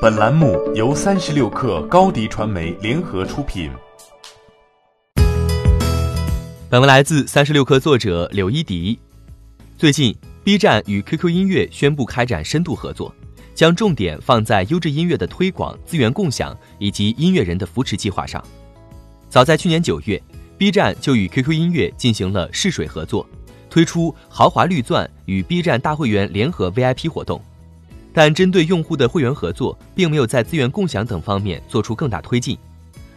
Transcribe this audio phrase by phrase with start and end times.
[0.00, 3.70] 本栏目由三十六氪高低传媒联合出品。
[6.70, 8.98] 本文来自三十六氪作者柳一迪。
[9.76, 13.14] 最近，B 站与 QQ 音乐宣布开展深度合作，
[13.54, 18.42] 将重点放在优质音乐的推广、资源共享以及音乐人的扶持计划上。
[19.28, 20.18] 早在去年九月
[20.56, 23.28] ，B 站就与 QQ 音乐进行了试水合作，
[23.68, 27.38] 推出豪华绿钻与 B 站大会员联合 VIP 活动。
[28.12, 32.56] 但针对用户的会员合作，并没有在资源共享等方面做出更大推进。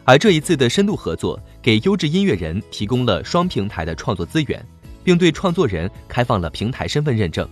[0.06, 4.66] 而这一次的深度合作，给优质音乐人提供了双平台的创作资源，
[5.04, 7.48] 并对创作人开放了平台身份认证。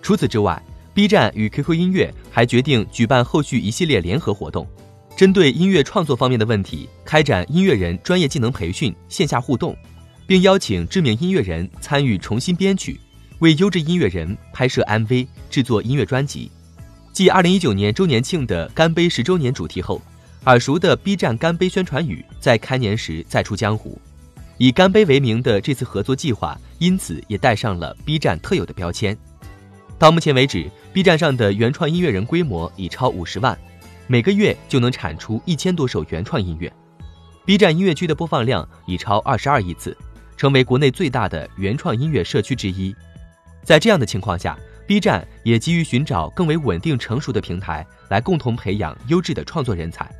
[0.00, 0.60] 除此之外
[0.94, 4.66] ，B 站与 QQ 音乐还决定举办后续一系列联合活动。
[5.16, 9.76] 针对音乐创作方面的问题，开展音乐人专业技能培训、线下互动，
[10.26, 12.98] 并邀请知名音乐人参与重新编曲，
[13.38, 16.50] 为优质音乐人拍摄 MV、制作音乐专辑。
[17.16, 20.02] 继二零一九年周年庆的干杯十周年主题后，
[20.44, 23.98] 耳熟的 B 站干杯宣传语在开年时再出江湖。
[24.58, 29.16] 以干杯为名的这次合作计划，因此也带上了 B 站特有的标签。
[29.98, 33.58] 到目前为止，B 站上的原创音乐人规模已超五十万。
[34.06, 36.70] 每个月就能产出一千多首原创音乐
[37.46, 39.96] ，B 站音乐区的播放量已超二十二亿次，
[40.36, 42.94] 成为国内最大的原创音乐社区之一。
[43.64, 44.54] 在这样的情况下
[44.86, 50.10] ，B 站也急于寻找更为稳定成熟的平台，来共同培养优质的创作人才。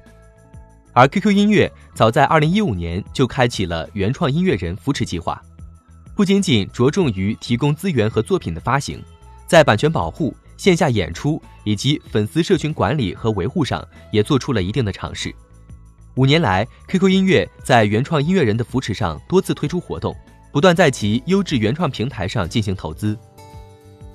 [0.93, 5.41] 而 QQ 音乐早在二零一五年就开启了原创音乐人扶持计划，
[6.15, 9.03] 不仅仅着重于提供资源和作品的发行，
[9.47, 10.35] 在版权保护。
[10.57, 15.31] 线下演出以及粉丝社群管理和维护上也做出了一定的尝试。
[16.15, 20.17] 五年来，QQ 音乐在原创音乐人的扶持上多次推出活动，
[20.51, 23.15] 不断在其优质原创平台上进行投资。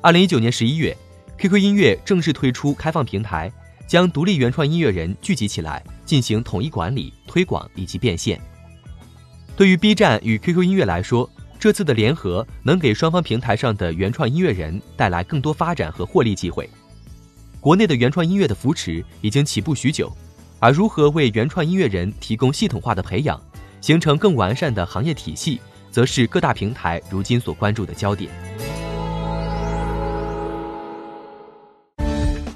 [0.04, 0.98] 二零一九年十一月
[1.38, 3.52] ，QQ 音乐正式推出开放平台，
[3.86, 8.42] 将独立原创音乐人聚集起来，进行统一管理、推广以及变现。
[9.56, 16.68] 对于 B 站与 QQ 音乐来说，这次的联合能给双方平台上的原创音乐人带来更多发展和获利机会。
[17.59, 20.12] 国内的原创音乐的扶持已经起步许久，
[20.58, 23.40] 而如何为原创音乐人提供系统化的培养，
[23.81, 25.62] 形成更完善的行业体系，
[25.92, 28.31] 则是各大平台如今所关注的焦点。